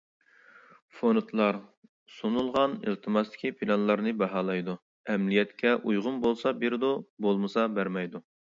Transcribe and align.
فوندلار 0.99 1.59
سۇنۇلغان 2.13 2.73
ئىلتىماستىكى 2.87 3.53
پىلانلارنى 3.59 4.15
باھالايدۇ، 4.23 4.77
ئەمەلىيەتكە 5.15 5.77
ئۇيغۇن 5.79 6.21
بولسا 6.27 6.57
بېرىدۇ، 6.65 6.95
بولمىسا 7.29 7.73
بەرمەيدۇ. 7.81 8.29